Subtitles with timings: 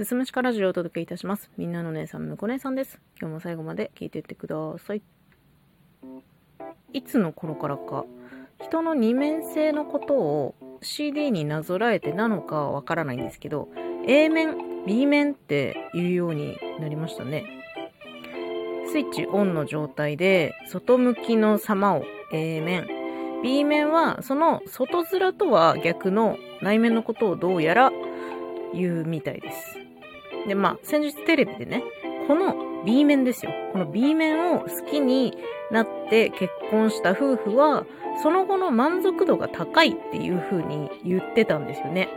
[0.00, 1.50] すすむしかラジオをお届けいたします。
[1.58, 2.98] みんなの姉さん、むこ姉さんです。
[3.20, 5.02] 今日も最後まで聞いていってください。
[6.94, 8.06] いつの頃からか、
[8.62, 13.68] 人の二面性のことを CD になぞらえてなのかはわからないんですけど、
[14.06, 17.44] A 面、B 面って言うようになりましたね。
[18.90, 22.88] スイッチオンの状態で、外向きの様を A 面、
[23.42, 27.92] B 面はその外面とは逆の内面のことをどうやら
[28.72, 29.79] 言うみたいです。
[30.46, 31.82] で、まあ、先日テレビでね、
[32.28, 33.52] この B 面ですよ。
[33.72, 35.36] この B 面を好きに
[35.70, 37.86] なって結婚した夫婦は、
[38.22, 42.08] その後の満足度が高いっていう風に言ってたんですよね。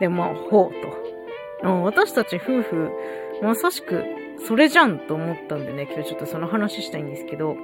[0.00, 1.70] で、まあ、ほうと。
[1.84, 2.90] 私たち夫婦、
[3.42, 4.04] まさしく
[4.46, 7.54] それじゃんと思ったんでね、今日ちょっとその話したいんですけど、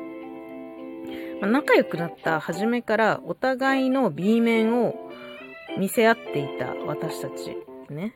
[1.41, 4.95] まあ、仲良くなった初めからお互いの B 面を
[5.79, 7.57] 見せ合っていた私たち
[7.91, 8.15] ね。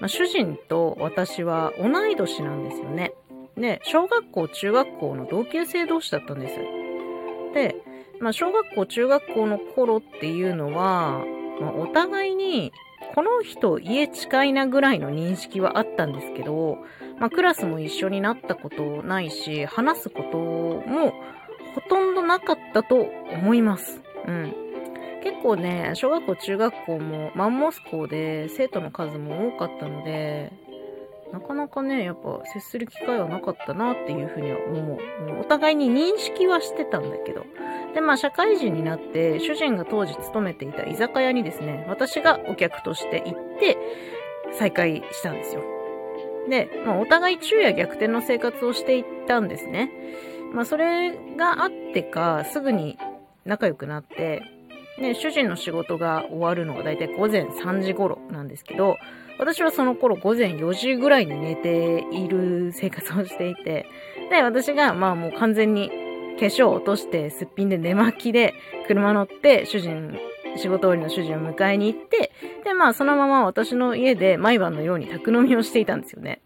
[0.00, 3.12] まあ、主人と私は同い年なんですよね。
[3.56, 6.54] で、小学校、中学校の同級生同士だったんです。
[7.54, 7.76] で、
[8.20, 11.24] まあ、小学校、中学校の頃っていうのは、
[11.60, 12.72] まあ、お互いに、
[13.14, 16.78] この人家近いなぐらいの認識はあったんですけど、
[17.18, 21.12] まあ、クラスも一緒になったことないし、話すことも
[21.74, 22.96] ほとんどなかったと
[23.32, 24.00] 思います。
[24.26, 24.69] うん。
[25.22, 30.52] 結構ね、小学校、中学校もマンモス校で生徒の数も多かったので、
[31.32, 34.98] なかなかね、やっぱ接する機会はなかったなっていうふうには思う。
[35.40, 37.44] お互いに認識はしてたんだけど。
[37.94, 43.76] で、まあ社会人になって、主人が当時勤めていた居酒屋にですね、私がお客として行って、
[44.52, 45.62] 再会したんですよ。
[46.48, 49.92] で、まあお互い昼夜逆転の生活をしていったんですね。
[50.52, 52.98] まあそれがあってか、すぐに
[53.44, 54.42] 仲良くなって、
[55.00, 58.98] ね、主人の仕事が終わるのがだいたい午前3時頃なんですけど、
[59.38, 63.86] 私はその頃午前4時ぐらいに寝ている生活をしていて、
[64.30, 65.88] で、私がまあもう完全に
[66.38, 68.54] 化粧を落としてすっぴんで寝巻きで
[68.86, 70.18] 車乗って主人、
[70.56, 72.32] 仕事終わりの主人を迎えに行って、
[72.64, 76.42] で、まあそのまま私の家で毎晩のように宅飲みをしていたんですよね。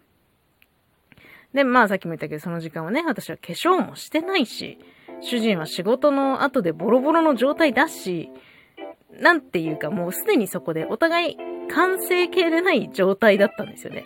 [1.53, 4.79] で、まあさっきも言ったけどその時間はね、私は化粧もしてないし、
[5.25, 8.31] 主人は仕事の後でボロボロの状態だし、
[9.21, 11.37] なんていうかもうすでにそこでお互い
[11.73, 14.05] 完成形でない状態だったんですよね。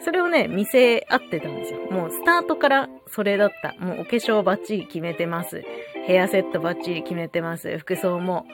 [0.00, 1.80] それをね、見せ合ってたんですよ。
[1.90, 3.74] もうスタートからそれだった。
[3.84, 5.64] もうお化粧バッチリ決めてます。
[6.06, 7.78] ヘアセットバッチリ決めてます。
[7.78, 8.46] 服装も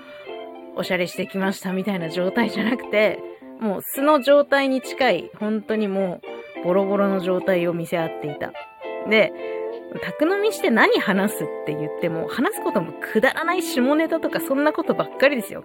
[0.76, 3.18] おしゃれしてきましたみたいな状態じゃなくて、
[3.60, 6.20] もう素の状態に近い、本当にも
[6.62, 8.52] うボロボロの状態を見せ合っていた。
[9.08, 9.32] で、
[10.00, 15.64] 宅飲みして何話すって言っても、話すこともくだらない下ネタとかそんなことばっかりですよ。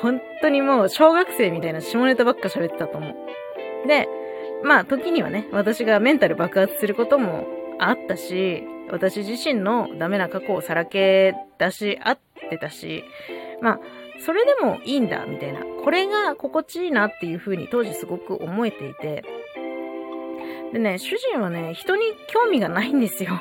[0.00, 3.88] 本当にもう小学生みたいな下ネタばっか喋ってたと思う。
[3.88, 4.08] で、
[4.64, 7.46] まあ時にはね、私がメンタル爆発することも
[7.78, 12.18] あったし、私自身のダメな過去をさらけ出し合っ
[12.50, 13.04] てたし、
[13.60, 13.80] まあ、
[14.24, 15.60] それでもいいんだ、みたいな。
[15.82, 19.24] これが心地いいなっていう風に当時すごく思えていて。
[20.72, 23.40] でね、主人はね、人に興味がないんですよ。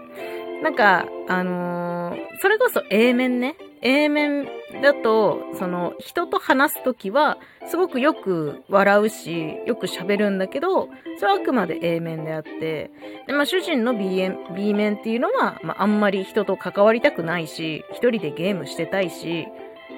[0.62, 3.56] なんか、あのーそれこそ A 面ね。
[3.82, 4.46] A 面
[4.82, 10.88] だと、その、人と話すときは、すごくよく笑うし、よく喋るんだけど、
[11.18, 12.90] それはあくまで A 面であって、
[13.26, 19.46] で、まあ、主人の B、B 面っていうのは、まあ、あんまり人と関わりたくないし、一人でゲームしてたいし、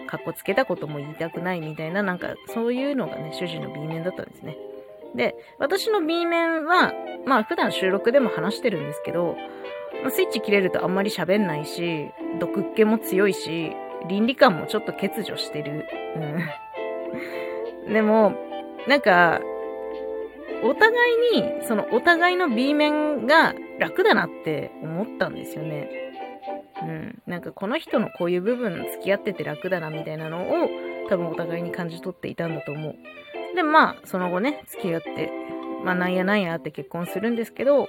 [0.06, 4.56] かっこつけたことも言いたくないみたいな、なんか、そういうのがね、主人の B 面だったんですね。
[5.14, 6.92] で、私の B 面は、
[7.26, 9.36] まあ、普段収録でも話してるんですけど、
[10.02, 12.10] まあ、スイッチ切れるとあんまり喋んないし、
[12.40, 13.72] 毒っ気も強いし、
[14.08, 15.86] 倫理観もちょっと欠如してる。
[17.86, 17.92] うん。
[17.92, 18.34] でも、
[18.86, 19.40] なんか、
[20.62, 20.92] お互
[21.34, 25.88] いに、そのお互いの B 面が楽だなって思ったんですよね。
[26.82, 27.22] うん。
[27.26, 30.68] なんかこの人のこういう部分付き合ってて楽だなみたいなのを
[31.08, 32.96] 多分お互いに感じ取っていたんだと思う。
[33.54, 35.30] で、まあ、その後ね、付き合って、
[35.84, 37.88] まあなんやなんやって結婚するんですけど、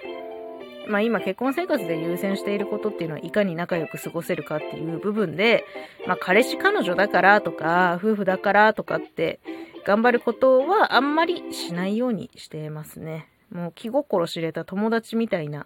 [0.87, 5.63] まあ今結婚生活で優先していることっていうのはいかに仲良く過ごせるかっていう部分で、
[6.07, 9.39] まあ彼氏彼女だからとか、夫婦だからとかって
[9.85, 13.27] 頑張ることはあんまりしないようにしてますね。
[13.51, 15.65] もう気心知れた友達みたいな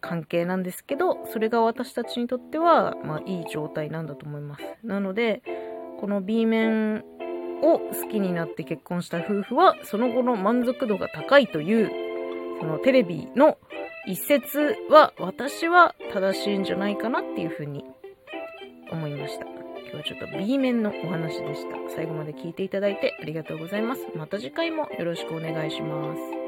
[0.00, 4.64] 関係なんですけど、それが私たちにとっては、まあいい状態なんだと思います。
[4.82, 5.42] なので、
[6.00, 7.04] この B 面
[7.64, 11.90] を好きになって結婚した夫婦は、その後の満足度が高いという、
[12.60, 13.58] そのテレビの
[14.06, 17.84] 一節は私は正しいんじゃないかなっていうふうに
[18.92, 19.46] 思いました。
[19.46, 21.94] 今日はちょっと B 面のお話でした。
[21.94, 24.06] 最後まで聞いていただいてありがとうございます。
[24.14, 26.43] また次回もよろしくお願いします。